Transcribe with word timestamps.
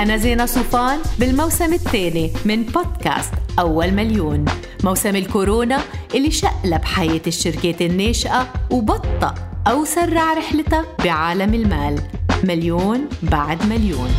أنا 0.00 0.16
زينة 0.16 0.46
صوفان 0.46 0.98
بالموسم 1.18 1.72
الثاني 1.72 2.30
من 2.44 2.62
بودكاست 2.62 3.32
أول 3.58 3.92
مليون. 3.92 4.44
موسم 4.84 5.16
الكورونا 5.16 5.80
اللي 6.14 6.30
شقلب 6.30 6.84
حياة 6.84 7.20
الشركات 7.26 7.82
الناشئة 7.82 8.52
وبطأ 8.70 9.34
أو 9.66 9.84
سرع 9.84 10.32
رحلتها 10.32 10.84
بعالم 11.04 11.54
المال. 11.54 12.02
مليون 12.44 13.08
بعد 13.22 13.66
مليون. 13.66 14.10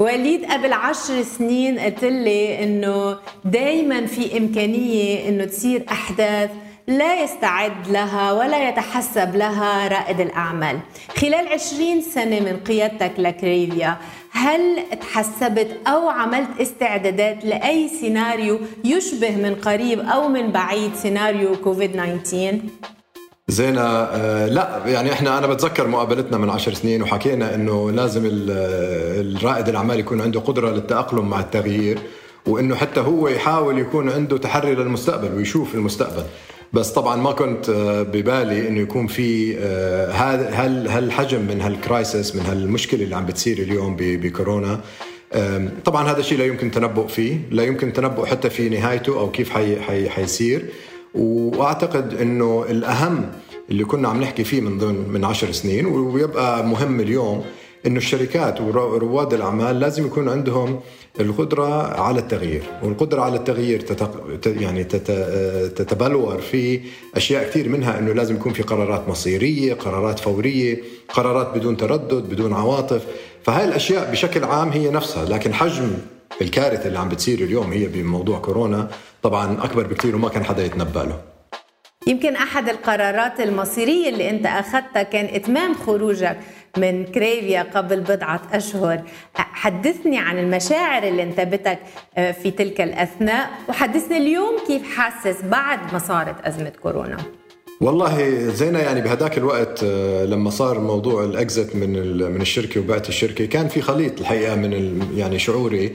وليد 0.00 0.44
قبل 0.44 0.72
عشر 0.72 1.22
سنين 1.38 1.78
قلت 1.78 2.04
لي 2.04 2.64
إنه 2.64 3.16
دايما 3.44 4.06
في 4.06 4.38
إمكانية 4.38 5.28
إنه 5.28 5.44
تصير 5.44 5.84
أحداث 5.90 6.50
لا 6.88 7.22
يستعد 7.22 7.88
لها 7.88 8.32
ولا 8.32 8.68
يتحسب 8.68 9.36
لها 9.36 9.88
رائد 9.88 10.20
الأعمال 10.20 10.78
خلال 11.16 11.48
عشرين 11.48 12.00
سنة 12.00 12.40
من 12.40 12.56
قيادتك 12.56 13.12
لكريفيا 13.18 13.96
هل 14.32 14.60
تحسبت 15.00 15.68
أو 15.86 16.08
عملت 16.08 16.48
استعدادات 16.60 17.44
لأي 17.44 17.88
سيناريو 18.00 18.58
يشبه 18.84 19.36
من 19.36 19.54
قريب 19.54 20.00
أو 20.00 20.28
من 20.28 20.52
بعيد 20.52 20.94
سيناريو 20.94 21.56
كوفيد 21.56 22.20
19؟ 22.30 22.84
زينة 23.48 23.80
آه 23.80 24.46
لا 24.46 24.82
يعني 24.86 25.12
إحنا 25.12 25.38
أنا 25.38 25.46
بتذكر 25.46 25.88
مقابلتنا 25.88 26.38
من 26.38 26.50
عشر 26.50 26.74
سنين 26.74 27.02
وحكينا 27.02 27.54
إنه 27.54 27.90
لازم 27.90 28.22
الرائد 28.24 29.68
الأعمال 29.68 30.00
يكون 30.00 30.20
عنده 30.20 30.40
قدرة 30.40 30.70
للتأقلم 30.70 31.30
مع 31.30 31.40
التغيير 31.40 31.98
وإنه 32.46 32.74
حتى 32.74 33.00
هو 33.00 33.28
يحاول 33.28 33.78
يكون 33.78 34.10
عنده 34.10 34.38
تحري 34.38 34.74
للمستقبل 34.74 35.34
ويشوف 35.34 35.74
المستقبل 35.74 36.24
بس 36.74 36.90
طبعا 36.90 37.16
ما 37.16 37.32
كنت 37.32 37.68
آه، 37.68 38.02
ببالي 38.02 38.68
إنه 38.68 38.80
يكون 38.80 39.06
في 39.06 39.56
آه، 39.58 40.10
هل 40.10 40.88
هالحجم 40.88 41.40
من 41.40 41.60
هالكرايسس 41.60 42.36
من 42.36 42.42
هالمشكلة 42.42 43.02
اللي 43.02 43.16
عم 43.16 43.26
بتصير 43.26 43.58
اليوم 43.58 43.96
بكورونا؟ 43.98 44.80
طبعا 45.84 46.10
هذا 46.10 46.18
الشيء 46.18 46.38
لا 46.38 46.44
يمكن 46.44 46.70
تنبؤ 46.70 47.06
فيه 47.06 47.40
لا 47.50 47.62
يمكن 47.62 47.92
تنبؤ 47.92 48.26
حتى 48.26 48.50
في 48.50 48.68
نهايته 48.68 49.20
أو 49.20 49.30
كيف 49.30 49.50
حي 49.50 49.80
حي 49.80 50.08
حيصير. 50.08 50.64
وأعتقد 51.14 52.14
إنه 52.14 52.64
الأهم 52.70 53.30
اللي 53.70 53.84
كنا 53.84 54.08
عم 54.08 54.20
نحكي 54.20 54.44
فيه 54.44 54.60
من 54.60 54.78
ضمن 54.78 55.08
من 55.08 55.24
عشر 55.24 55.52
سنين 55.52 55.86
ويبقى 55.86 56.64
مهم 56.66 57.00
اليوم 57.00 57.44
إنه 57.86 57.96
الشركات 57.96 58.60
ورواد 58.60 59.34
الأعمال 59.34 59.80
لازم 59.80 60.06
يكون 60.06 60.28
عندهم 60.28 60.80
القدرة 61.20 62.00
على 62.00 62.20
التغيير 62.20 62.62
والقدرة 62.82 63.22
على 63.22 63.36
التغيير 63.36 63.80
تتق... 63.80 64.24
يعني 64.46 64.84
تت... 64.84 65.10
تتبلور 65.76 66.38
في 66.40 66.80
أشياء 67.16 67.44
كثير 67.44 67.68
منها 67.68 67.98
إنه 67.98 68.12
لازم 68.12 68.34
يكون 68.34 68.52
في 68.52 68.62
قرارات 68.62 69.08
مصيرية 69.08 69.74
قرارات 69.74 70.18
فورية 70.18 70.82
قرارات 71.08 71.56
بدون 71.58 71.76
تردد 71.76 72.28
بدون 72.30 72.52
عواطف. 72.52 73.06
فهاي 73.42 73.64
الأشياء 73.64 74.10
بشكل 74.10 74.44
عام 74.44 74.68
هي 74.68 74.90
نفسها 74.90 75.24
لكن 75.24 75.54
حجم 75.54 75.92
الكارثة 76.42 76.86
اللي 76.86 76.98
عم 76.98 77.08
بتصير 77.08 77.38
اليوم 77.38 77.72
هي 77.72 77.86
بموضوع 77.86 78.38
كورونا 78.38 78.88
طبعا 79.22 79.64
أكبر 79.64 79.86
بكثير 79.86 80.16
وما 80.16 80.28
كان 80.28 80.44
حدا 80.44 80.64
يتنبأ 80.64 81.00
له. 81.00 81.33
يمكن 82.06 82.36
أحد 82.36 82.68
القرارات 82.68 83.40
المصيرية 83.40 84.08
اللي 84.08 84.30
أنت 84.30 84.46
أخذتها 84.46 85.02
كان 85.02 85.34
إتمام 85.34 85.74
خروجك 85.74 86.36
من 86.76 87.04
كريفيا 87.04 87.62
قبل 87.62 88.00
بضعة 88.00 88.42
أشهر. 88.52 89.02
حدثني 89.34 90.18
عن 90.18 90.38
المشاعر 90.38 91.02
اللي 91.02 91.22
انتابتك 91.22 91.78
آه، 92.16 92.32
في 92.32 92.50
تلك 92.50 92.80
الأثناء 92.80 93.50
وحدثني 93.68 94.16
اليوم 94.16 94.56
كيف 94.66 94.96
حاسس 94.98 95.42
بعد 95.42 95.92
ما 95.92 95.98
صارت 95.98 96.46
أزمة 96.46 96.72
كورونا. 96.82 97.16
والله 97.80 98.38
زينة 98.48 98.78
يعني 98.78 99.00
بهداك 99.00 99.38
الوقت 99.38 99.80
آه، 99.84 100.24
لما 100.24 100.50
صار 100.50 100.80
موضوع 100.80 101.24
ال 101.24 101.34
exit 101.34 101.76
من 101.76 102.16
من 102.32 102.40
الشركة 102.40 102.80
وبعت 102.80 103.08
الشركة 103.08 103.44
كان 103.46 103.68
في 103.68 103.80
خليط 103.80 104.20
الحقيقة 104.20 104.54
من 104.54 105.02
يعني 105.16 105.38
شعوري 105.38 105.92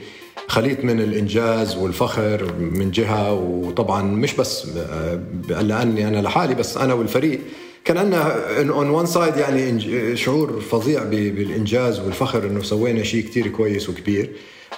خليط 0.48 0.84
من 0.84 1.00
الإنجاز 1.00 1.76
والفخر 1.76 2.52
من 2.58 2.90
جهة 2.90 3.32
وطبعا 3.32 4.02
مش 4.02 4.34
بس 4.34 4.66
آه، 4.76 5.20
لأني 5.48 6.08
أنا 6.08 6.20
لحالي 6.22 6.54
بس 6.54 6.76
أنا 6.76 6.94
والفريق 6.94 7.40
كان 7.84 7.96
عندنا 7.96 8.58
on 8.58 8.90
one 8.90 9.06
side 9.06 9.36
يعني 9.36 10.16
شعور 10.16 10.60
فظيع 10.60 11.04
بالإنجاز 11.04 12.00
والفخر 12.00 12.44
إنه 12.44 12.62
سوينا 12.62 13.02
شيء 13.02 13.24
كتير 13.24 13.48
كويس 13.48 13.88
وكبير. 13.88 14.30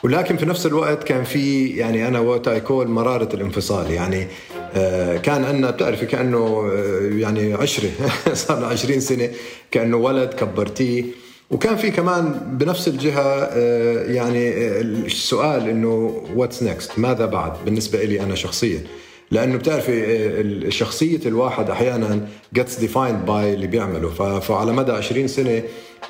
ولكن 0.02 0.36
في 0.36 0.46
نفس 0.46 0.66
الوقت 0.66 1.04
كان 1.04 1.24
في 1.24 1.66
يعني 1.68 2.08
أنا 2.08 2.18
what 2.18 2.48
I 2.48 2.56
call 2.56 2.88
مرارة 2.88 3.34
الانفصال. 3.34 3.90
يعني 3.90 4.26
آه، 4.74 5.16
كان 5.16 5.44
عندنا 5.44 5.70
بتعرفي 5.70 6.06
كأنه 6.06 6.70
آه، 6.72 7.18
يعني 7.18 7.54
عشرة 7.54 7.90
صار 8.34 8.60
له 8.60 8.66
20 8.66 9.00
سنة 9.00 9.30
كأنه 9.70 9.96
ولد 9.96 10.34
كبرتيه. 10.34 11.04
وكان 11.50 11.76
في 11.76 11.90
كمان 11.90 12.40
بنفس 12.52 12.88
الجهة 12.88 13.48
آه، 13.50 14.12
يعني 14.12 14.52
السؤال 14.80 15.69
إنه 15.69 16.24
what's 16.34 16.62
next 16.62 16.98
ماذا 16.98 17.26
بعد؟ 17.26 17.52
بالنسبة 17.64 18.04
لي 18.04 18.20
أنا 18.20 18.34
شخصيا. 18.34 18.84
لأنه 19.32 19.56
بتعرفي 19.56 20.70
شخصية 20.70 21.20
الواحد 21.26 21.70
أحيانا 21.70 22.28
gets 22.54 22.78
defined 22.78 23.26
by 23.26 23.54
اللي 23.54 23.66
بيعمله. 23.66 24.09
فعلى 24.41 24.72
مدى 24.72 24.93
20 24.93 25.28
سنة 25.28 25.62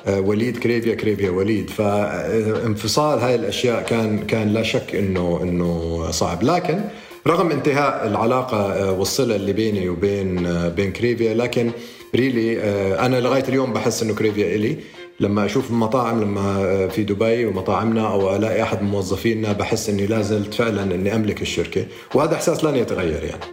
آه، 0.07 0.19
وليد 0.19 0.57
كريفيا 0.57 0.95
كريفيا 0.95 1.29
وليد. 1.29 1.69
فانفصال 1.69 3.19
هاي 3.19 3.35
الأشياء 3.35 3.83
كان 3.83 4.19
كان 4.19 4.53
لا 4.53 4.63
شك 4.63 4.95
إنه 4.95 5.39
إنه 5.43 6.11
صعب. 6.11 6.43
لكن 6.43 6.81
رغم 7.27 7.51
انتهاء 7.51 8.07
العلاقة 8.07 8.57
آه، 8.57 8.91
والصلة 8.91 9.35
اللي 9.35 9.53
بيني 9.53 9.89
وبين 9.89 10.45
آه، 10.45 10.69
بين 10.69 10.91
كريفيا 10.91 11.33
لكن 11.33 11.71
really 12.15 12.61
أنا 12.99 13.19
لغاية 13.19 13.43
اليوم 13.49 13.73
بحس 13.73 14.03
إنه 14.03 14.15
كريفيا 14.15 14.55
إلي. 14.55 14.77
لما 15.23 15.45
أشوف 15.45 15.69
المطاعم 15.69 16.21
لما 16.21 16.87
في 16.87 17.03
دبي 17.03 17.45
ومطاعمنا 17.45 18.07
أو 18.07 18.35
ألاقي 18.35 18.63
أحد 18.63 18.81
موظفينا 18.81 19.51
بحس 19.51 19.89
إني 19.89 20.05
لا 20.05 20.21
زلت 20.21 20.53
فعلا 20.53 20.83
إني 20.83 21.15
أملك 21.15 21.41
الشركة 21.41 21.85
وهذا 22.15 22.35
إحساس 22.35 22.63
لن 22.63 22.75
يتغير 22.75 23.23
يعني. 23.23 23.43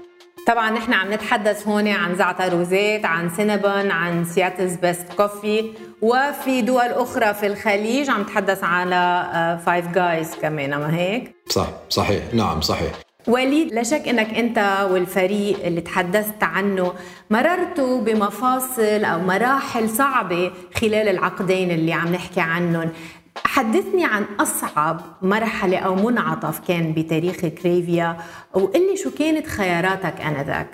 طبعا 0.46 0.70
نحن 0.70 0.92
عم 0.92 1.12
نتحدث 1.12 1.68
هون 1.68 1.88
عن 1.88 2.14
زعتر 2.14 2.54
وزيت 2.54 3.04
عن 3.04 3.30
سينابون 3.30 3.90
عن 3.90 4.24
سياتلز 4.24 4.74
بيست 4.74 5.06
كوفي 5.16 5.72
وفي 6.02 6.62
دول 6.62 6.86
أخرى 6.86 7.34
في 7.34 7.46
الخليج 7.46 8.10
عم 8.10 8.20
نتحدث 8.20 8.64
على 8.64 9.58
فايف 9.66 9.88
جايز 9.88 10.34
كمان 10.42 10.70
ما 10.70 10.96
هيك؟ 10.96 11.34
صح 11.48 11.66
صحيح. 11.88 12.22
نعم 12.34 12.60
صحيح. 12.60 13.09
وليد 13.30 13.72
لا 13.72 13.82
شك 13.82 14.08
إنك 14.08 14.34
أنت 14.34 14.88
والفريق 14.90 15.66
اللي 15.66 15.80
تحدثت 15.80 16.42
عنه 16.42 16.92
مررتوا 17.30 18.00
بمفاصل 18.00 19.04
أو 19.04 19.20
مراحل 19.20 19.88
صعبة 19.90 20.50
خلال 20.74 21.08
العقدين 21.08 21.70
اللي 21.70 21.92
عم 21.92 22.12
نحكي 22.12 22.40
عنهم. 22.40 22.88
حدثني 23.44 24.04
عن 24.04 24.24
أصعب 24.40 25.00
مرحلة 25.22 25.78
أو 25.78 25.94
منعطف 25.94 26.60
كان 26.68 26.92
بتاريخ 26.92 27.36
كريفيا 27.36 28.16
وقل 28.54 28.90
لي 28.90 28.96
شو 28.96 29.10
كانت 29.10 29.46
خياراتك 29.46 30.20
آنذاك؟ 30.20 30.68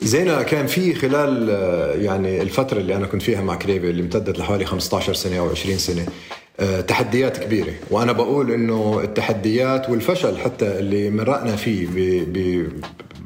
زينة 0.00 0.42
كان 0.42 0.66
في 0.66 0.94
خلال 0.94 1.48
يعني 2.02 2.42
الفترة 2.42 2.78
اللي 2.78 2.96
أنا 2.96 3.06
كنت 3.06 3.22
فيها 3.22 3.42
مع 3.42 3.54
كريفيا 3.54 3.90
اللي 3.90 4.02
امتدت 4.02 4.38
لحوالي 4.38 4.64
15 4.64 5.14
سنة 5.14 5.38
أو 5.38 5.50
20 5.50 5.78
سنة 5.78 6.02
آه، 6.02 6.06
تحديات 6.88 7.36
كبيرة. 7.38 7.72
وأنا 7.90 8.12
بقول 8.12 8.50
إنه 8.50 9.00
التحديات 9.04 9.90
والفشل 9.90 10.38
حتى 10.38 10.78
اللي 10.78 11.10
مرقنا 11.10 11.56
فيه 11.56 11.86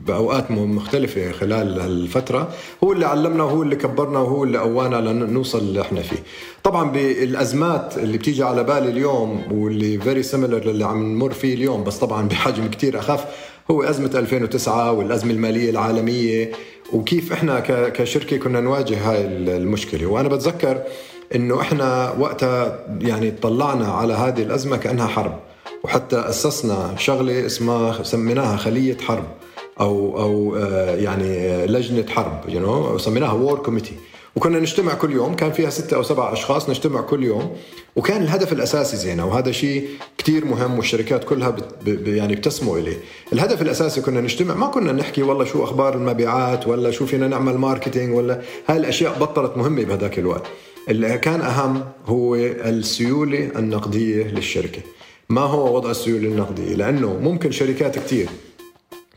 بأوقات 0.07 0.51
مختلفة 0.51 1.33
خلال 1.33 1.81
هالفترة 1.81 2.49
هو 2.85 2.93
اللي 2.93 3.07
علمنا 3.07 3.43
وهو 3.43 3.63
اللي 3.63 3.77
كبرنا 3.77 4.19
وهو 4.19 4.45
اللي 4.45 4.59
قوانا 4.59 4.97
لنوصل 4.97 5.59
اللي 5.59 5.81
إحنا 5.81 6.03
فيه. 6.03 6.17
طبعا 6.65 6.91
بالأزمات 6.91 7.99
اللي 7.99 8.19
بتيجي 8.19 8.43
على 8.43 8.65
بالي 8.65 8.89
اليوم 8.89 9.43
واللي 9.51 9.99
very 9.99 10.23
similar 10.23 10.65
للي 10.65 10.85
عم 10.85 11.15
نمر 11.15 11.33
فيه 11.33 11.55
اليوم 11.55 11.85
بس 11.85 11.97
طبعا 11.99 12.29
بحجم 12.29 12.69
كتير 12.71 12.99
أخف 12.99 13.25
هو 13.71 13.83
أزمة 13.83 14.11
2009 14.15 14.93
والأزمة 14.93 15.31
المالية 15.33 15.71
العالمية. 15.71 16.53
وكيف 16.93 17.33
إحنا 17.33 17.61
كشركة 17.89 18.37
كنا 18.37 18.61
نواجه 18.61 19.11
هاي 19.11 19.27
المشكلة. 19.27 20.07
وأنا 20.07 20.29
بتذكر 20.29 20.83
إنه 21.35 21.61
إحنا 21.61 22.15
وقتها 22.19 22.87
يعني 23.01 23.31
طلعنا 23.31 23.87
على 23.87 24.15
هذه 24.15 24.43
الأزمة 24.43 24.77
كأنها 24.77 25.07
حرب 25.07 25.39
وحتى 25.85 26.17
أسسنا 26.17 26.95
شغلة 26.99 27.47
اسمها 27.47 28.03
سميناها 28.03 28.57
خلية 28.57 28.97
حرب 28.99 29.25
أو 29.81 30.21
أو 30.23 30.57
آه، 30.57 30.97
يعني 30.97 31.39
آه، 31.39 31.67
لجنة 31.67 32.07
حرب 32.11 32.41
you 32.49 32.97
know, 32.97 33.01
سميناها 33.01 33.33
war 33.33 33.59
committee 33.59 33.95
وكنا 34.37 34.59
نجتمع 34.59 34.95
كل 34.95 35.13
يوم 35.13 35.37
كان 35.37 35.53
فيها 35.53 35.71
ستة 35.71 35.95
أو 35.95 36.03
سبعة 36.03 36.33
أشخاص 36.33 36.71
نجتمع 36.71 37.01
كل 37.01 37.25
يوم 37.25 37.57
وكان 37.97 38.23
الهدف 38.23 38.53
الأساسي 38.53 38.97
زينة 38.97 39.27
وهذا 39.27 39.53
شيء 39.53 39.89
كتير 40.19 40.45
مهم 40.45 40.77
والشركات 40.77 41.25
كلها 41.25 41.51
بت 41.51 41.65
يعني 42.07 42.35
بتسمو 42.35 42.77
إليه. 42.77 42.97
الهدف 43.33 43.63
الأساسي 43.63 44.01
كنا 44.01 44.21
نجتمع 44.21 44.55
ما 44.55 44.67
كنا 44.67 44.93
نحكي 44.93 45.23
والله 45.23 45.45
شو 45.45 45.65
أخبار 45.65 45.95
المبيعات 45.95 46.69
ولا 46.69 46.91
شو 46.91 47.07
فينا 47.07 47.29
نعمل 47.29 47.59
marketing 47.59 48.15
ولا 48.15 48.41
هاي 48.67 48.77
الأشياء 48.77 49.19
بطلت 49.19 49.57
مهمة 49.57 49.85
بهذاك 49.85 50.19
الوقت. 50.19 50.43
اللي 50.89 51.19
كان 51.19 51.41
أهم 51.41 51.85
هو 52.07 52.35
السيولة 52.35 53.51
النقدية 53.57 54.25
للشركة. 54.25 54.81
ما 55.29 55.41
هو 55.41 55.77
وضع 55.77 55.91
السيولة 55.91 56.29
النقدية؟ 56.29 56.75
لأنه 56.75 57.19
ممكن 57.19 57.51
شركات 57.51 57.99
كتير 57.99 58.29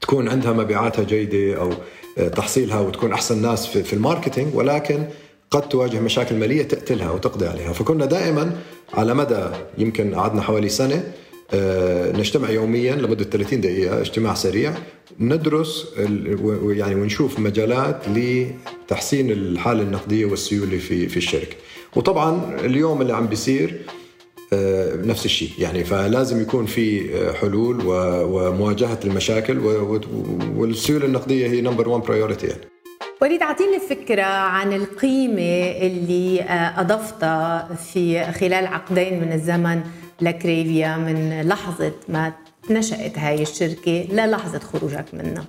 تكون 0.01 0.29
عندها 0.29 0.53
مبيعاتها 0.53 1.03
جيدة 1.03 1.61
أو 1.61 1.73
آه، 2.17 2.27
تحصيلها 2.27 2.79
وتكون 2.79 3.13
أحسن 3.13 3.41
ناس 3.41 3.67
في 3.67 3.93
ال 3.93 4.00
marketing 4.00 4.55
ولكن 4.55 5.05
قد 5.51 5.69
تواجه 5.69 5.99
مشاكل 5.99 6.35
مالية 6.35 6.63
تقتلها 6.63 7.09
أو 7.09 7.17
تقضي 7.17 7.47
عليها. 7.47 7.73
فكنا 7.73 8.05
دائما 8.05 8.57
على 8.93 9.13
مدى 9.13 9.45
يمكن 9.77 10.15
قعدنا 10.15 10.41
حوالي 10.41 10.69
سنة 10.69 11.03
آه، 11.53 12.11
نجتمع 12.11 12.49
يوميا 12.49 12.95
لمدة 12.95 13.23
30 13.23 13.61
دقيقة 13.61 14.01
اجتماع 14.01 14.33
سريع 14.33 14.73
ندرس 15.19 15.87
يعني 16.67 16.95
ونشوف 16.95 17.39
مجالات 17.39 18.01
لتحسين 18.09 19.31
الحالة 19.31 19.81
النقدية 19.83 20.25
والسيولة 20.25 20.77
في 20.77 21.07
في 21.09 21.17
الشركة. 21.17 21.55
وطبعا 21.95 22.57
اليوم 22.65 23.01
اللي 23.01 23.13
عم 23.13 23.27
بيصير 23.27 23.81
آه، 24.53 24.95
نفس 24.95 25.25
الشيء. 25.25 25.49
يعني 25.59 25.83
فلازم 25.83 26.41
يكون 26.41 26.65
في 26.65 27.15
آه، 27.15 27.31
حلول 27.31 27.81
ومواجهة 27.85 28.99
المشاكل 29.05 29.57
والسيولة 30.55 31.05
النقدية 31.05 31.47
هي 31.47 31.61
number 31.61 31.89
1 31.89 32.03
priority 32.03 32.47
يعني. 32.47 32.61
وليد 33.21 33.41
اعطيني 33.41 33.79
فكره 33.79 34.23
عن 34.23 34.73
القيمة 34.73 35.71
اللي 35.81 36.43
أضفتها 36.77 37.67
في 37.75 38.31
خلال 38.31 38.67
عقدين 38.67 39.21
من 39.21 39.33
الزمن 39.33 39.83
لكريفيا 40.21 40.97
من 40.97 41.41
لحظة 41.41 41.93
ما 42.09 42.33
نشأت 42.69 43.19
هاي 43.19 43.41
الشركة 43.41 44.07
للحظة 44.11 44.59
خروجك 44.59 45.05
منها. 45.13 45.45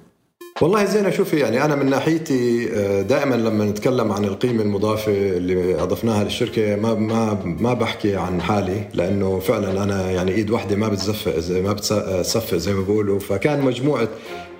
والله 0.60 0.84
زينة 0.84 1.10
شوفي 1.10 1.36
يعني 1.36 1.64
أنا 1.64 1.74
من 1.74 1.90
ناحيتي 1.90 2.68
آه، 2.74 3.02
دائما 3.02 3.34
لما 3.34 3.64
نتكلم 3.64 4.12
عن 4.12 4.24
القيمة 4.24 4.62
المضافة 4.62 5.12
اللي 5.12 5.82
أضفناها 5.82 6.24
للشركة 6.24 6.76
ما 6.76 6.94
ما 6.94 7.38
ما 7.44 7.74
بحكي 7.74 8.16
عن 8.16 8.40
حالي 8.42 8.84
لأنه 8.94 9.38
فعلا 9.38 9.82
أنا 9.82 10.10
يعني 10.10 10.32
إيد 10.34 10.50
واحدة 10.50 10.76
ما 10.76 10.88
بتزفق 10.88 11.34
ما 11.50 11.72
بتصفق 11.72 12.56
زي 12.56 12.72
ما 12.74 12.80
بيقولوا. 12.80 13.18
فكان 13.18 13.60
مجموعة 13.60 14.08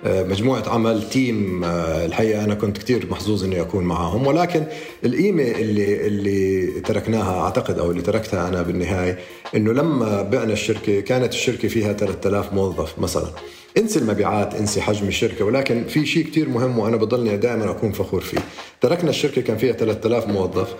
آه، 0.05 0.23
مجموعة 0.23 0.69
عمل 0.69 1.09
تيم 1.09 1.63
آه، 1.63 2.05
الحقيقة 2.05 2.43
أنا 2.43 2.53
كنت 2.55 2.77
كتير 2.77 3.07
محظوظ 3.11 3.43
إني 3.43 3.61
أكون 3.61 3.83
معهم 3.83 4.27
ولكن 4.27 4.63
القيمة 5.05 5.43
اللي 5.43 6.07
اللي 6.07 6.67
تركناها 6.81 7.41
أعتقد 7.41 7.79
أو 7.79 7.91
اللي 7.91 8.01
تركتها 8.01 8.47
أنا 8.47 8.61
بالنهاية 8.61 9.17
إنه 9.55 9.71
لما 9.73 10.21
بعنا 10.21 10.53
الشركة 10.53 10.99
كانت 10.99 11.33
الشركة 11.33 11.67
فيها 11.67 11.93
3000 11.93 12.53
موظف 12.53 12.99
مثلا. 12.99 13.27
انسي 13.77 13.99
المبيعات 13.99 14.55
انسي 14.55 14.81
حجم 14.81 15.07
الشركة 15.07 15.45
ولكن 15.45 15.83
في 15.87 16.05
شيء 16.05 16.25
كتير 16.25 16.49
مهم 16.49 16.79
وأنا 16.79 16.97
بضلني 16.97 17.37
دائما 17.37 17.71
أكون 17.71 17.91
فخور 17.91 18.21
فيه. 18.21 18.39
تركنا 18.81 19.09
الشركة 19.09 19.41
كان 19.41 19.57
فيها 19.57 19.73
3000 19.73 20.27
موظف. 20.27 20.75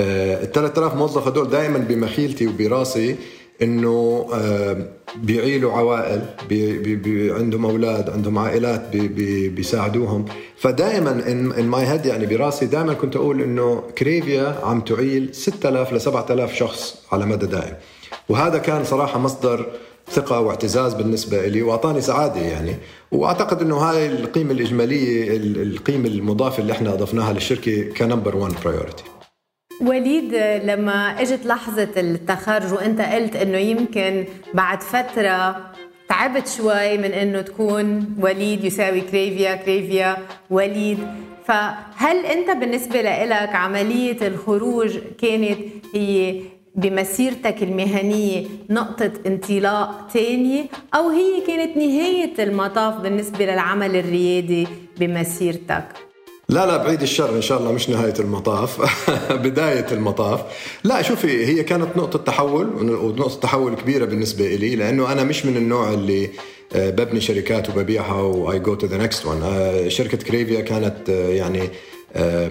آه، 0.00 0.42
ال 0.44 0.52
3000 0.52 0.94
موظف 0.94 1.26
هدول 1.26 1.50
دائما 1.50 1.78
بمخيلتي 1.78 2.46
وبراسي 2.46 3.16
إنه 3.62 4.26
آه، 4.34 4.86
بيعيلوا 5.16 5.72
عوائل 5.72 6.22
بي 6.48 6.78
بي 6.78 6.96
بي 6.96 7.32
عندهم 7.32 7.66
أولاد 7.66 8.10
عندهم 8.10 8.38
عائلات 8.38 8.88
بي 8.92 9.08
بي 9.08 9.48
بيساعدوهم. 9.48 10.24
فدائما 10.56 11.10
in 11.30 11.68
my 11.68 11.86
head 11.86 12.06
يعني 12.06 12.26
براسي 12.26 12.66
دائما 12.66 12.92
كنت 12.94 13.16
أقول 13.16 13.42
إنه 13.42 13.82
كريفيا 13.98 14.60
عم 14.62 14.80
تعيل 14.80 15.34
6000 15.34 15.92
ل 15.92 16.00
7000 16.00 16.54
شخص 16.54 16.94
على 17.12 17.26
مدى 17.26 17.46
دائم. 17.46 17.74
وهذا 18.28 18.58
كان 18.58 18.84
صراحة 18.84 19.18
مصدر 19.18 19.66
ثقة 20.10 20.40
واعتزاز 20.40 20.94
بالنسبة 20.94 21.46
لي 21.46 21.62
وأعطاني 21.62 22.00
سعادة 22.00 22.40
يعني. 22.40 22.76
وأعتقد 23.12 23.62
أنه 23.62 23.76
هاي 23.76 24.06
القيمة 24.06 24.52
الإجمالية 24.52 25.36
القيمة 25.62 26.08
المضافة 26.08 26.62
اللي 26.62 26.72
إحنا 26.72 26.92
أضفناها 26.92 27.32
للشركة 27.32 27.82
ك 27.82 27.90
number 27.90 28.36
1 28.36 28.54
priority 28.64 29.04
وليد 29.82 30.34
لما 30.64 31.22
إجت 31.22 31.46
لحظة 31.46 31.88
التخرج 31.96 32.72
وأنت 32.72 33.00
قلت 33.00 33.36
إنه 33.36 33.58
يمكن 33.58 34.24
بعد 34.54 34.82
فترة 34.82 35.56
تعبت 36.08 36.48
شوي 36.48 36.98
من 36.98 37.12
إنه 37.12 37.40
تكون 37.40 38.14
وليد 38.20 38.64
يساوي 38.64 39.00
كريفيا 39.00 39.54
كريفيا 39.54 40.16
وليد 40.50 40.98
فهل 41.44 42.26
أنت 42.26 42.50
بالنسبة 42.50 43.02
لك 43.02 43.54
عملية 43.54 44.26
الخروج 44.26 44.98
كانت 45.22 45.58
هي 45.94 46.40
بمسيرتك 46.76 47.62
المهنية 47.62 48.46
نقطة 48.70 49.10
انطلاق 49.26 50.08
تانية 50.14 50.64
أو 50.94 51.08
هي 51.08 51.46
كانت 51.46 51.76
نهاية 51.76 52.34
المطاف 52.38 53.00
بالنسبة 53.00 53.44
للعمل 53.44 53.96
الريادي 53.96 54.68
بمسيرتك؟ 55.00 55.84
لا 56.48 56.66
لا 56.66 56.76
بعيد 56.76 57.02
الشر 57.02 57.36
إن 57.36 57.42
شاء 57.42 57.58
الله 57.58 57.72
مش 57.72 57.90
نهاية 57.90 58.14
المطاف 58.20 58.80
بداية 59.44 59.86
المطاف 59.92 60.40
لا 60.84 61.02
شوفي 61.02 61.46
هي 61.46 61.62
كانت 61.62 61.96
نقطة 61.96 62.18
تحول 62.18 62.66
ونقطة 62.66 63.40
تحول 63.40 63.74
كبيرة 63.74 64.04
بالنسبة 64.04 64.54
لي 64.54 64.76
لأنه 64.76 65.12
أنا 65.12 65.24
مش 65.24 65.46
من 65.46 65.56
النوع 65.56 65.92
اللي 65.92 66.30
آه، 66.74 66.90
ببني 66.90 67.20
شركات 67.20 67.68
وببيعها 67.68 68.22
و 68.22 68.58
I 68.58 68.63
go 68.63 68.74
to 68.74 68.86
the 68.86 68.96
next 68.96 69.26
one 69.26 69.90
شركة 69.90 70.18
كريفيا 70.18 70.60
كانت 70.60 71.10
آه، 71.10 71.28
يعني 71.28 71.70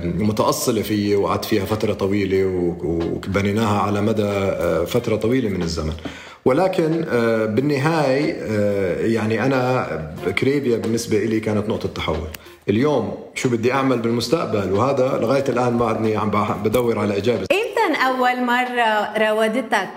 متأصلة 0.04 0.82
فيي 0.82 1.16
وقعدت 1.16 1.46
فيها 1.46 1.66
فترة 1.66 1.94
طويلة 1.94 2.46
وبنيناها 2.84 3.80
على 3.80 4.02
مدى 4.02 4.52
فترة 4.86 5.16
طويلة 5.16 5.50
من 5.50 5.64
الزمن. 5.64 5.94
ولكن 6.46 6.92
بالنهاية 7.56 8.34
يعني 9.14 9.46
أنا 9.46 9.88
كريفيا 10.40 10.78
بالنسبة 10.78 11.18
لي 11.18 11.40
كانت 11.40 11.70
نقطة 11.70 11.90
تحول. 11.90 12.28
اليوم 12.70 13.18
شو 13.36 13.50
بدي 13.50 13.74
أعمل 13.74 14.00
بالمستقبل؟ 14.00 14.72
وهذا 14.72 15.20
لغاية 15.22 15.44
الآن 15.50 15.74
ما 15.74 16.20
عم 16.20 16.64
بدور 16.64 17.00
على 17.00 17.18
إجابة. 17.18 17.42
إمتى 17.52 18.06
أول 18.08 18.46
مرة 18.46 19.18
راودتك 19.18 19.90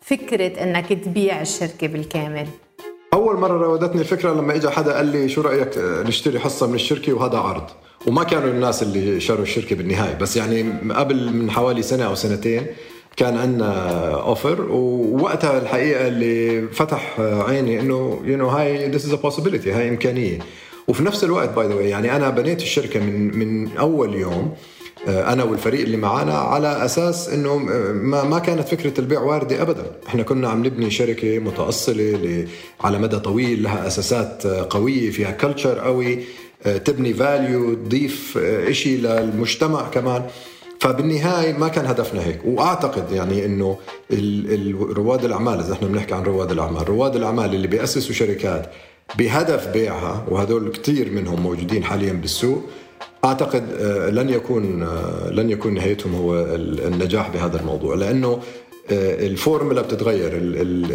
فكرة 0.00 0.62
إنك 0.62 0.92
تبيع 0.92 1.40
الشركة 1.40 1.86
بالكامل؟ 1.86 2.46
أول 3.14 3.36
مرة 3.36 3.58
راودتني 3.58 4.00
الفكرة 4.00 4.32
لما 4.34 4.54
اجى 4.54 4.70
حدا 4.70 4.96
قال 4.96 5.06
لي 5.06 5.28
شو 5.28 5.40
رأيك 5.40 5.78
نشتري 5.78 6.38
حصة 6.38 6.66
من 6.66 6.74
الشركة 6.74 7.12
وهذا 7.12 7.38
عرض. 7.38 7.64
وما 8.06 8.24
كانوا 8.24 8.50
الناس 8.50 8.82
اللي 8.82 9.20
شروا 9.20 9.42
الشركة 9.42 9.76
بالنهاية. 9.76 10.14
بس 10.14 10.36
يعني 10.36 10.64
قبل 10.90 11.32
من 11.32 11.50
حوالي 11.50 11.82
سنة 11.82 12.04
أو 12.04 12.14
سنتين 12.14 12.66
كان 13.16 13.36
عندنا 13.36 13.90
offer 14.14 14.62
ووقتها 14.70 15.58
الحقيقة 15.58 16.08
اللي 16.08 16.68
فتح 16.68 17.20
عيني 17.20 17.80
إنه 17.80 18.20
you 18.24 18.36
know 18.36 18.48
هاي 18.48 18.90
this 18.90 19.06
is 19.06 19.14
possibility 19.14 19.68
هاي 19.68 19.88
إمكانية. 19.88 20.38
وفي 20.88 21.02
نفس 21.02 21.24
الوقت 21.24 21.48
by 21.48 21.68
the 21.68 21.80
يعني 21.80 22.16
أنا 22.16 22.30
بنيت 22.30 22.62
الشركة 22.62 23.00
من 23.00 23.38
من 23.38 23.76
أول 23.76 24.14
يوم 24.14 24.54
آه، 25.08 25.32
أنا 25.32 25.44
والفريق 25.44 25.80
اللي 25.80 25.96
معانا 25.96 26.34
على 26.34 26.84
أساس 26.84 27.28
إنه 27.28 27.50
آه، 27.50 27.92
ما 27.92 28.24
ما 28.24 28.38
كانت 28.38 28.68
فكرة 28.68 29.00
البيع 29.00 29.20
واردة 29.20 29.62
ابدا، 29.62 29.92
إحنا 30.08 30.22
كنا 30.22 30.48
عم 30.48 30.66
نبني 30.66 30.90
شركة 30.90 31.38
متأصلة 31.38 32.46
على 32.80 32.98
مدى 32.98 33.18
طويل 33.18 33.62
لها 33.62 33.86
أساسات 33.86 34.46
آه، 34.46 34.66
قوية 34.70 35.10
فيها 35.10 35.30
culture 35.30 35.78
قوي. 35.78 36.18
تبني 36.84 37.14
value 37.14 37.74
تضيف 37.74 38.38
شيء 38.70 38.98
للمجتمع 38.98 39.88
كمان. 39.88 40.22
فبالنهاية 40.80 41.52
ما 41.52 41.68
كان 41.68 41.86
هدفنا 41.86 42.24
هيك. 42.24 42.40
وأعتقد 42.44 43.12
يعني 43.12 43.44
إنه 43.44 43.76
رواد 44.80 45.24
الأعمال 45.24 45.60
إذا 45.60 45.72
إحنا 45.72 45.88
بنحكي 45.88 46.14
عن 46.14 46.22
رواد 46.22 46.50
الأعمال 46.52 46.88
رواد 46.88 47.16
الأعمال 47.16 47.54
اللي 47.54 47.68
بيأسسوا 47.68 48.14
شركات 48.14 48.70
بهدف 49.18 49.68
بيعها 49.68 50.26
وهدول 50.28 50.72
كثير 50.72 51.10
منهم 51.10 51.40
موجودين 51.40 51.84
حاليا 51.84 52.12
بالسوق 52.12 52.62
أعتقد 53.24 53.64
آه، 53.80 54.10
لن 54.10 54.30
يكون 54.30 54.82
آه، 54.82 55.30
لن 55.30 55.50
يكون 55.50 55.74
نهايتهم 55.74 56.14
هو 56.14 56.34
النجاح 56.86 57.30
بهذا 57.30 57.60
الموضوع. 57.60 57.94
لأنه 57.94 58.28
آه، 58.28 58.40
الفورمولا 58.90 59.82
بتتغير 59.82 60.30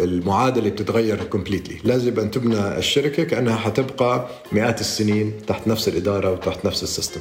المعادلة 0.04 0.70
بتتغير 0.70 1.24
completely 1.24 1.76
لازم 1.84 2.20
أن 2.20 2.30
تبنى 2.30 2.78
الشركة 2.78 3.24
كأنها 3.24 3.56
حتبقى 3.56 4.26
مئات 4.52 4.80
السنين 4.80 5.32
تحت 5.46 5.68
نفس 5.68 5.88
الإدارة 5.88 6.32
وتحت 6.32 6.64
نفس 6.66 6.82
ال 6.82 6.87
system. 6.87 7.20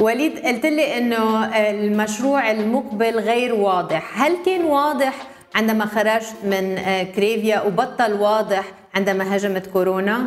وليد 0.00 0.38
قلت 0.38 0.66
لي 0.66 0.98
إنه 0.98 1.44
المشروع 1.70 2.50
المقبل 2.50 3.18
غير 3.18 3.54
واضح. 3.54 4.22
هل 4.22 4.36
كان 4.46 4.64
واضح 4.64 5.28
عندما 5.54 5.86
خرجت 5.86 6.34
من 6.44 6.76
كريفيا 7.16 7.62
وبطل 7.62 8.12
واضح 8.12 8.72
عندما 8.94 9.36
هجمت 9.36 9.66
كورونا؟ 9.66 10.26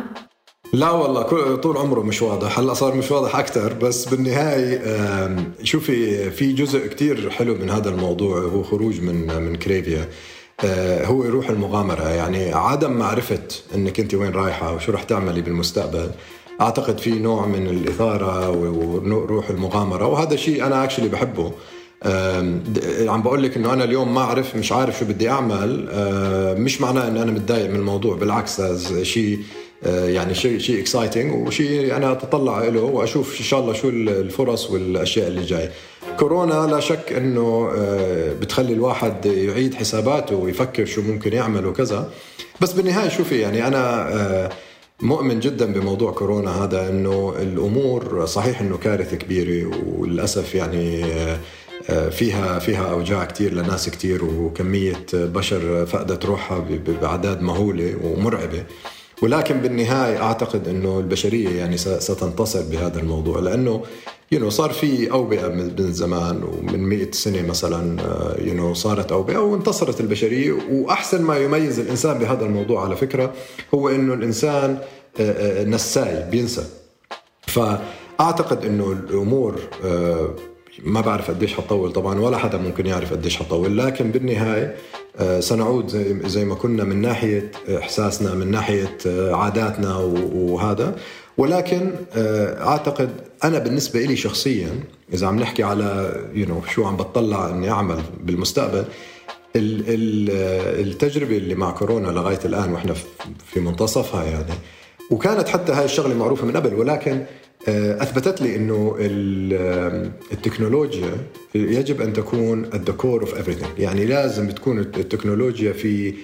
لا 0.72 0.90
والله 0.90 1.22
طول 1.56 1.76
عمره 1.76 2.00
مش 2.00 2.22
واضح. 2.22 2.58
هلا 2.58 2.74
صار 2.74 2.94
مش 2.94 3.10
واضح 3.10 3.36
أكثر 3.36 3.72
بس 3.72 4.08
بالنهاية 4.08 4.80
شوفي 5.62 6.30
في 6.30 6.52
جزء 6.52 6.86
كتير 6.86 7.30
حلو 7.30 7.54
من 7.54 7.70
هذا 7.70 7.88
الموضوع 7.90 8.38
هو 8.40 8.62
خروج 8.62 9.00
من 9.00 9.42
من 9.42 9.56
كريفيا. 9.56 10.08
آه، 10.64 11.04
هو 11.06 11.22
روح 11.22 11.50
المغامرة. 11.50 12.08
يعني 12.08 12.52
عدم 12.54 12.92
معرفة 12.92 13.42
إنك 13.74 14.00
أنت 14.00 14.14
وين 14.14 14.30
رايحة 14.32 14.74
وشو 14.74 14.92
رح 14.92 15.02
تعملي 15.02 15.40
بالمستقبل 15.40 16.10
أعتقد 16.60 16.98
في 16.98 17.10
نوع 17.10 17.46
من 17.46 17.66
الإثارة 17.66 18.50
وروح 18.50 19.50
المغامرة. 19.50 20.06
وهذا 20.06 20.36
شيء 20.36 20.66
أنا 20.66 20.84
اكشلي 20.84 21.08
بحبه. 21.08 21.52
عم 23.12 23.22
بقول 23.22 23.42
لك 23.42 23.56
إنه 23.56 23.72
أنا 23.72 23.84
اليوم 23.84 24.14
ما 24.14 24.20
اعرف 24.20 24.56
مش 24.56 24.72
عارف 24.72 24.98
شو 24.98 25.04
بدي 25.04 25.30
أعمل. 25.30 25.88
مش 26.58 26.80
معناه 26.80 27.08
إنه 27.08 27.22
أنا 27.22 27.32
متضايق 27.32 27.70
من 27.70 27.76
الموضوع 27.76 28.16
بالعكس 28.16 28.62
شيء 29.02 29.38
يعني 29.86 30.34
شيء 30.34 30.58
شيء 30.58 30.80
اكسايتنج 30.80 31.46
وشيء 31.46 31.96
أنا 31.96 32.12
أتطلع 32.12 32.64
له 32.64 32.80
وأشوف 32.82 33.38
إن 33.40 33.44
شاء 33.44 33.60
الله 33.60 33.72
شو 33.72 33.88
الفرص 33.88 34.70
والأشياء 34.70 35.28
اللي 35.28 35.42
جاي. 35.42 35.70
كورونا 36.18 36.66
لا 36.70 36.80
شك 36.80 37.12
إنه 37.12 37.70
بتخلي 38.40 38.72
الواحد 38.72 39.26
يعيد 39.26 39.74
حساباته 39.74 40.36
ويفكر 40.36 40.84
شو 40.84 41.02
ممكن 41.02 41.32
يعمل 41.32 41.66
وكذا. 41.66 42.10
بس 42.60 42.72
بالنهاية 42.72 43.08
شوفي 43.08 43.40
يعني 43.40 43.66
أنا 43.66 44.50
مؤمن 45.00 45.40
جدا 45.40 45.72
بموضوع 45.72 46.12
كورونا 46.12 46.64
هذا 46.64 46.88
إنه 46.88 47.34
الأمور 47.42 48.26
صحيح 48.26 48.60
إنه 48.60 48.76
كارثة 48.76 49.16
كبيرة 49.16 49.70
وللأسف 49.86 50.54
يعني 50.54 51.04
فيها 52.10 52.58
فيها 52.58 52.90
أوجاع 52.90 53.24
كثير 53.24 53.54
لناس 53.54 53.90
كثير 53.90 54.24
وكمية 54.24 55.04
بشر 55.12 55.86
فقدت 55.86 56.24
روحها 56.24 56.58
بأعداد 57.00 57.42
مهولة 57.42 57.94
ومرعبة. 58.04 58.64
ولكن 59.22 59.60
بالنهاية 59.60 60.22
أعتقد 60.22 60.68
إنه 60.68 60.98
البشرية 60.98 61.48
يعني 61.48 61.76
ستنتصر 61.76 62.62
بهذا 62.62 63.00
الموضوع 63.00 63.38
لأنه 63.38 63.82
يو 64.32 64.40
you 64.40 64.42
know, 64.42 64.48
صار 64.48 64.70
في 64.70 65.10
أوبئة 65.10 65.48
من 65.48 65.92
زمان 65.92 66.42
ومن 66.42 66.78
100 66.78 67.10
سنة 67.10 67.42
مثلا 67.42 68.02
يو 68.38 68.54
you 68.54 68.74
know, 68.74 68.78
صارت 68.78 69.12
أوبئة 69.12 69.38
وانتصرت 69.38 70.00
البشرية 70.00 70.52
وأحسن 70.70 71.22
ما 71.22 71.38
يميز 71.38 71.78
الإنسان 71.78 72.18
بهذا 72.18 72.44
الموضوع 72.44 72.84
على 72.84 72.96
فكرة 72.96 73.32
هو 73.74 73.88
إنه 73.88 74.14
الإنسان 74.14 74.78
آه، 75.20 75.62
آه، 75.62 75.64
نساي 75.64 76.30
بينسى. 76.30 76.64
فأعتقد 77.46 78.64
إنه 78.64 78.92
الأمور 78.92 79.60
آه، 79.84 80.34
ما 80.84 81.00
بعرف 81.00 81.30
قديش 81.30 81.54
حتطول 81.54 81.92
طبعا 81.92 82.20
ولا 82.20 82.38
حدا 82.38 82.58
ممكن 82.58 82.86
يعرف 82.86 83.12
قديش 83.12 83.36
حتطول 83.36 83.78
لكن 83.78 84.10
بالنهاية 84.10 84.76
سنعود 85.40 85.90
زي 86.26 86.44
ما 86.44 86.54
كنا 86.54 86.84
من 86.84 87.00
ناحية 87.02 87.50
إحساسنا 87.78 88.34
من 88.34 88.50
ناحية 88.50 88.98
عاداتنا 89.34 89.96
وهذا. 90.34 90.96
ولكن 91.38 91.90
أعتقد 92.60 93.10
أنا 93.44 93.58
بالنسبة 93.58 94.00
لي 94.00 94.16
شخصيا 94.16 94.68
إذا 95.12 95.26
عم 95.26 95.38
نحكي 95.38 95.62
على 95.62 96.20
يو 96.34 96.46
you 96.46 96.48
know, 96.48 96.70
شو 96.70 96.84
عم 96.84 96.96
بتطلع 96.96 97.50
إني 97.50 97.70
أعمل 97.70 98.00
بالمستقبل 98.24 98.84
التجربة 99.56 101.36
اللي 101.36 101.54
مع 101.54 101.70
كورونا 101.70 102.08
لغاية 102.08 102.40
الآن 102.44 102.72
وإحنا 102.72 102.94
في 103.46 103.60
منتصفها 103.60 104.24
يعني. 104.24 104.52
وكانت 105.10 105.48
حتى 105.48 105.72
هاي 105.72 105.84
الشغلة 105.84 106.14
معروفة 106.14 106.46
من 106.46 106.56
قبل 106.56 106.74
ولكن 106.74 107.12
آه، 107.12 107.26
أثبتت 107.68 108.42
لي 108.42 108.56
إنه 108.56 108.96
التكنولوجيا 110.32 111.16
يجب 111.54 112.00
أن 112.00 112.12
تكون 112.12 112.70
core 112.70 113.24
of 113.24 113.28
everything. 113.28 113.78
يعني 113.78 114.06
لازم 114.06 114.50
تكون 114.50 114.78
التكنولوجيا 114.78 115.72
في 115.72 116.14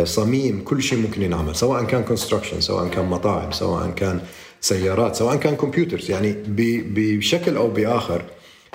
آه، 0.00 0.04
صميم 0.04 0.60
كل 0.64 0.82
شيء 0.82 0.98
ممكن 0.98 1.22
ينعمل 1.22 1.56
سواء 1.56 1.84
كان 1.84 2.02
construction 2.04 2.60
سواء 2.60 2.88
كان 2.88 3.04
مطاعم 3.04 3.52
سواء 3.52 3.90
كان 3.90 4.20
سيارات 4.60 5.16
سواء 5.16 5.36
كان 5.36 5.56
computers 5.56 6.10
يعني 6.10 6.34
بشكل 6.96 7.56
أو 7.56 7.68
بآخر 7.68 8.22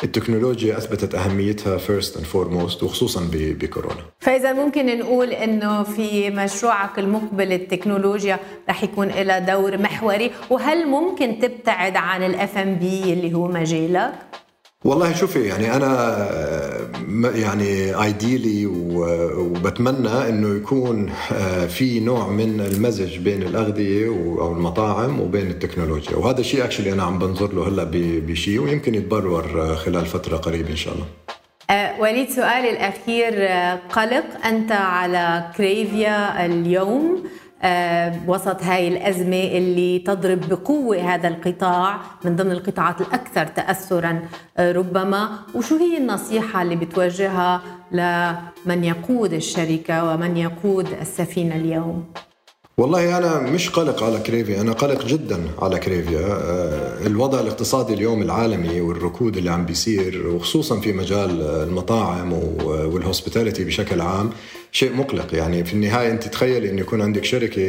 التكنولوجيا 0.03 0.77
أثبتت 0.77 1.15
أهميتها 1.15 1.77
first 1.77 2.17
and 2.17 2.25
foremost 2.25 2.83
وخصوصا 2.83 3.27
بكورونا. 3.31 4.01
فإذا 4.19 4.53
ممكن 4.53 4.99
نقول 4.99 5.29
إنه 5.29 5.83
في 5.83 6.29
مشروعك 6.29 6.99
المقبل 6.99 7.53
التكنولوجيا 7.53 8.39
رح 8.69 8.83
يكون 8.83 9.07
لها 9.07 9.39
دور 9.39 9.77
محوري 9.77 10.31
وهل 10.49 10.87
ممكن 10.87 11.39
تبتعد 11.41 11.95
عن 11.95 12.23
الاف 12.23 12.57
ام 12.57 12.75
بي 12.75 13.13
اللي 13.13 13.33
هو 13.33 13.47
مجالك؟ 13.47 14.11
والله 14.85 15.13
شوفي 15.13 15.43
يعني 15.43 15.75
أنا 15.75 16.19
يعني 17.35 18.03
ideally 18.03 18.65
وبتمنى 18.65 20.29
إنه 20.29 20.55
يكون 20.55 21.11
آه، 21.31 21.65
في 21.65 21.99
نوع 21.99 22.27
من 22.27 22.61
المزج 22.61 23.17
بين 23.17 23.43
الأغذية 23.43 24.07
أو 24.07 24.53
المطاعم 24.53 25.19
وبين 25.19 25.47
التكنولوجيا. 25.47 26.17
وهذا 26.17 26.39
الشيء 26.39 26.63
actually 26.63 26.93
أنا 26.93 27.03
عم 27.03 27.19
بنظر 27.19 27.53
له 27.53 27.67
هلأ 27.67 27.87
بشيء 28.27 28.59
ويمكن 28.59 28.95
يتبلور 28.95 29.75
خلال 29.75 30.05
فترة 30.05 30.37
قريبة 30.37 30.69
إن 30.69 30.75
شاء 30.75 30.93
الله. 30.93 31.05
أه 31.69 32.01
وليد 32.01 32.29
سؤالي 32.29 32.69
الأخير 32.69 33.33
آه، 33.35 33.79
قلق 33.93 34.45
أنت 34.45 34.71
على 34.71 35.51
كريفيا 35.57 36.45
اليوم؟ 36.45 37.23
آه، 37.25 37.29
وسط 38.27 38.63
هاي 38.63 38.87
الأزمة 38.87 39.43
اللي 39.43 39.99
تضرب 39.99 40.49
بقوة 40.49 40.97
هذا 40.97 41.27
القطاع 41.27 41.97
من 42.25 42.35
ضمن 42.35 42.51
القطاعات 42.51 43.01
الأكثر 43.01 43.45
تأثرا 43.47 44.21
آه، 44.57 44.71
ربما 44.71 45.29
وشو 45.55 45.77
هي 45.77 45.97
النصيحة 45.97 46.61
اللي 46.61 46.75
بتوجهها 46.75 47.61
لمن 47.91 48.83
يقود 48.83 49.33
الشركة 49.33 50.13
ومن 50.13 50.37
يقود 50.37 50.87
السفينة 51.01 51.55
اليوم؟ 51.55 52.05
والله 52.79 53.17
أنا 53.17 53.39
مش 53.39 53.69
قلق 53.69 54.03
على 54.03 54.19
كريفيا 54.19 54.61
أنا 54.61 54.71
قلق 54.71 55.05
جدا 55.05 55.41
على 55.61 55.79
كريفيا. 55.79 56.19
آه، 56.19 57.07
الوضع 57.07 57.39
الاقتصادي 57.39 57.93
اليوم 57.93 58.21
العالمي 58.21 58.81
والركود 58.81 59.37
اللي 59.37 59.51
عم 59.51 59.65
بيصير 59.65 60.27
وخصوصا 60.27 60.79
في 60.79 60.93
مجال 60.93 61.41
المطاعم 61.41 62.33
وال 62.63 62.79
hospitality 62.79 63.63
بشكل 63.63 64.01
عام 64.01 64.29
شيء 64.71 64.93
مقلق. 64.93 65.35
يعني 65.35 65.63
في 65.63 65.73
النهاية 65.73 66.11
أنت 66.11 66.23
تخيلي 66.27 66.69
أن 66.69 66.79
يكون 66.79 67.01
عندك 67.01 67.25
شركة 67.25 67.61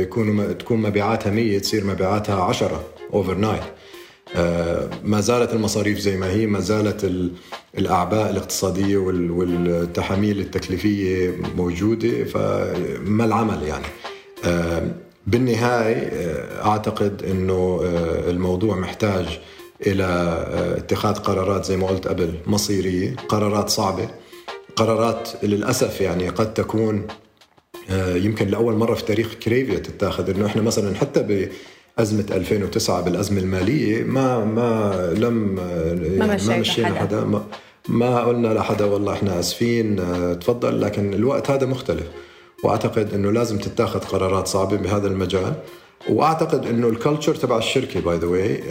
يكون 0.00 0.58
تكون 0.58 0.82
مبيعاتها 0.82 1.30
100 1.30 1.58
تصير 1.58 1.84
مبيعاتها 1.84 2.42
10 2.42 2.84
overnight 3.14 3.62
ما 5.04 5.20
زالت 5.20 5.52
المصاريف 5.52 5.98
زي 5.98 6.16
ما 6.16 6.30
هي 6.30 6.46
ما 6.46 6.60
زالت 6.60 7.12
الأعباء 7.78 8.30
الاقتصادية 8.30 8.96
والتحاميل 8.96 10.40
التكليفية 10.40 11.34
موجودة 11.56 12.24
فما 12.24 13.24
العمل 13.24 13.62
يعني. 13.62 13.84
بالنهاية 15.28 15.96
آه، 15.96 16.66
أعتقد 16.66 17.22
أنه 17.22 17.80
آه، 17.84 18.30
الموضوع 18.30 18.76
محتاج 18.76 19.40
إلى 19.86 20.04
آه، 20.04 20.78
اتخاذ 20.78 21.14
قرارات 21.14 21.64
زي 21.64 21.76
ما 21.76 21.86
قلت 21.86 22.08
قبل 22.08 22.34
مصيرية 22.46 23.16
قرارات 23.28 23.68
صعبة. 23.68 24.08
قرارات 24.76 25.28
للأسف 25.42 26.00
يعني 26.00 26.28
قد 26.28 26.54
تكون 26.54 27.06
يمكن 28.14 28.48
لأول 28.48 28.74
مرة 28.74 28.94
في 28.94 29.04
تاريخ 29.04 29.34
كريفيا 29.34 29.78
تتاخذ. 29.78 30.30
أنه 30.30 30.46
إحنا 30.46 30.62
مثلا 30.62 30.94
حتى 30.96 31.50
بأزمة 31.98 32.24
2009 32.30 33.00
بالأزمة 33.00 33.40
المالية 33.40 34.04
ما 34.04 34.44
ما 34.44 34.94
لم 35.16 35.58
يعني 36.18 36.46
ما 36.46 36.58
مشينا 36.58 36.88
حدا, 36.88 36.98
حدا. 36.98 37.24
ما, 37.24 37.44
ما 37.88 38.20
قلنا 38.20 38.48
لحدا 38.48 38.84
والله 38.84 39.12
إحنا 39.12 39.40
آسفين 39.40 39.96
تفضل. 40.40 40.80
لكن 40.80 41.14
الوقت 41.14 41.50
هذا 41.50 41.66
مختلف. 41.66 42.06
وأعتقد 42.64 43.14
إنه 43.14 43.30
لازم 43.30 43.58
تتاخذ 43.58 44.00
قرارات 44.00 44.46
صعبة 44.46 44.76
بهذا 44.76 45.06
المجال. 45.06 45.54
وأعتقد 46.08 46.66
إنه 46.66 46.88
ال 46.88 46.94
culture 46.94 47.34
تبع 47.34 47.58
الشركة 47.58 48.00
by 48.00 48.18
the 48.18 48.26
way 48.26 48.62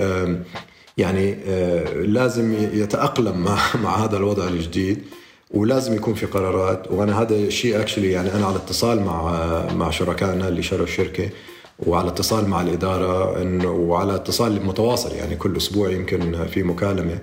يعني 0.97 1.37
آه، 1.47 1.93
لازم 1.93 2.53
يتأقلم 2.73 3.37
مع 3.37 3.57
مع 3.83 3.95
هذا 4.05 4.17
الوضع 4.17 4.47
الجديد 4.47 5.03
ولازم 5.51 5.95
يكون 5.95 6.13
في 6.13 6.25
قرارات. 6.25 6.91
وأنا 6.91 7.21
هذا 7.21 7.35
الشيء 7.35 7.79
actually 7.79 8.11
يعني 8.11 8.33
أنا 8.35 8.45
على 8.45 8.55
اتصال 8.55 9.01
مع 9.01 9.41
مع 9.73 9.89
شركائنا 9.89 10.47
اللي 10.47 10.63
شروا 10.63 10.83
الشركة 10.83 11.29
وعلى 11.79 12.07
اتصال 12.07 12.47
مع 12.47 12.61
الإدارة 12.61 13.41
انه 13.41 13.71
وعلى 13.71 14.15
اتصال 14.15 14.65
متواصل 14.65 15.15
يعني 15.15 15.35
كل 15.35 15.57
أسبوع 15.57 15.89
يمكن 15.89 16.45
في 16.45 16.63
مكالمة. 16.63 17.19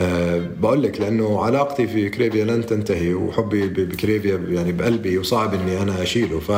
أه 0.00 0.42
بقول 0.60 0.82
لك 0.82 1.00
لأنه 1.00 1.44
علاقتي 1.44 1.86
في 1.86 2.08
كريفيا 2.08 2.44
لن 2.44 2.66
تنتهي 2.66 3.14
وحبي 3.14 3.68
بكريفيا 3.68 4.36
يعني 4.48 4.72
بقلبي 4.72 5.18
وصعب 5.18 5.54
إني 5.54 5.82
أنا 5.82 6.02
أشيله. 6.02 6.40
ف 6.40 6.52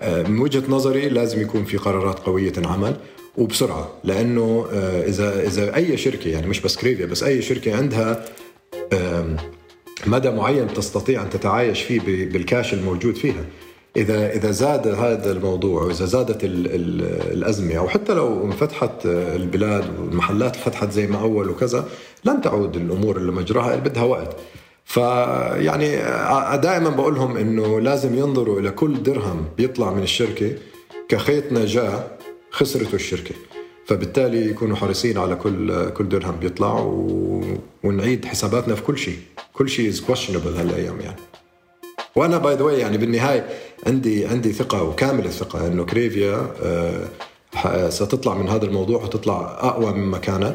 آه، 0.00 0.22
من 0.22 0.38
وجهة 0.40 0.62
نظري 0.68 1.08
لازم 1.08 1.40
يكون 1.42 1.64
في 1.64 1.76
قرارات 1.76 2.18
قوية 2.18 2.50
تنعمل 2.50 2.96
وبسرعة 3.36 3.92
لأنه 4.04 4.66
آه، 4.72 5.08
إذا 5.08 5.46
إذا 5.46 5.76
أي 5.76 5.96
شركة 5.96 6.28
يعني 6.28 6.46
مش 6.46 6.60
بس 6.60 6.76
كريفيا 6.76 7.06
بس 7.06 7.22
أي 7.22 7.42
شركة 7.42 7.76
عندها 7.76 8.24
مدى 10.06 10.30
معين 10.30 10.74
تستطيع 10.74 11.22
أن 11.22 11.30
تتعايش 11.30 11.82
فيه 11.82 12.00
بالكاش 12.00 12.74
الموجود 12.74 13.14
فيها. 13.16 13.44
إذا 13.96 14.32
إذا 14.32 14.50
زاد 14.50 14.88
هذا 14.88 15.32
الموضوع 15.32 15.82
واذا 15.82 16.04
زادت 16.04 16.44
ال 16.44 16.66
ال 16.66 17.02
الأزمة 17.32 17.74
أو 17.74 17.88
حتى 17.88 18.14
لو 18.14 18.44
انفتحت 18.44 19.06
البلاد 19.06 19.84
والمحلات 20.00 20.56
فتحت 20.56 20.90
زي 20.90 21.06
ما 21.06 21.20
أول 21.20 21.50
وكذا 21.50 21.88
لن 22.24 22.40
تعود 22.40 22.76
الأمور 22.76 23.16
اللي 23.16 23.32
مجراها 23.32 23.76
بدها 23.76 24.02
وقت. 24.02 24.36
فيعني 24.84 25.96
دائما 26.56 26.90
بقول 26.90 27.14
لهم 27.14 27.36
إنه 27.36 27.80
لازم 27.80 28.18
ينظروا 28.18 28.60
إلى 28.60 28.70
كل 28.70 29.02
درهم 29.02 29.44
بيطلع 29.56 29.92
من 29.92 30.02
الشركة 30.02 30.52
كخيط 31.08 31.52
نجاة 31.52 32.04
خسرته 32.50 32.94
الشركة. 32.94 33.34
فبالتالي 33.86 34.50
يكونوا 34.50 34.76
حريصين 34.76 35.18
على 35.18 35.34
كل 35.34 35.90
كل 35.90 36.08
درهم 36.08 36.36
بيطلع 36.36 36.80
و... 36.80 37.42
ونعيد 37.84 38.24
حساباتنا 38.24 38.74
في 38.74 38.82
كل 38.82 38.98
شيء. 38.98 39.18
كل 39.52 39.68
شيء 39.68 39.88
is 39.88 40.00
questionable 40.00 40.58
هالأيام 40.58 41.00
يعني. 41.00 41.16
وأنا 42.18 42.38
by 42.38 42.54
the 42.54 42.70
يعني 42.70 42.98
بالنهاية 42.98 43.46
عندي 43.86 44.26
عندي 44.26 44.52
ثقة 44.52 44.82
وكامل 44.82 45.24
الثقة 45.24 45.66
إنه 45.66 45.84
كريفيا 45.84 46.46
آه، 46.62 47.88
ستطلع 47.88 48.34
من 48.34 48.48
هذا 48.48 48.64
الموضوع 48.64 49.02
وتطلع 49.02 49.58
أقوى 49.60 49.92
مما 49.92 50.18
كانت. 50.18 50.54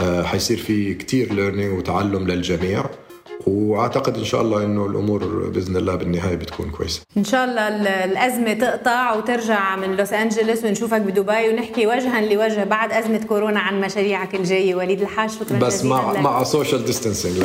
آه، 0.00 0.22
حيصير 0.22 0.56
في 0.56 0.94
كتير 0.94 1.32
learning 1.32 1.78
وتعلم 1.78 2.28
للجميع. 2.28 2.84
وأعتقد 3.46 4.18
إن 4.18 4.24
شاء 4.24 4.42
الله 4.42 4.64
إنه 4.64 4.86
الأمور 4.86 5.48
بإذن 5.48 5.76
الله 5.76 5.94
بالنهاية 5.94 6.36
بتكون 6.36 6.70
كويسة. 6.70 7.00
إن 7.16 7.24
شاء 7.24 7.44
الله 7.44 7.68
الأزمة 8.04 8.52
تقطع 8.52 9.14
وترجع 9.14 9.76
من 9.76 9.96
لوس 9.96 10.12
انجلوس 10.12 10.64
ونشوفك 10.64 11.00
بدبي 11.00 11.48
ونحكي 11.48 11.86
وجها 11.86 12.20
لوجه 12.20 12.64
بعد 12.64 12.92
أزمة 12.92 13.24
كورونا 13.28 13.60
عن 13.60 13.80
مشاريعك 13.80 14.34
الجاية. 14.34 14.74
وليد 14.74 15.00
الحاج 15.00 15.30
شكرا 15.30 15.58
بس 15.58 15.84
مع 15.84 16.12
لك. 16.12 16.18
مع 16.18 16.42
social 16.42 16.84
distancing 16.84 17.36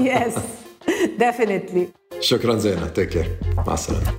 yes 0.00 0.34
definitely 1.18 1.88
شكرا 2.20 2.56
زينة. 2.56 2.86
take 2.86 3.08
care 3.08 3.26
مع 3.66 3.74
السلامة. 3.74 4.12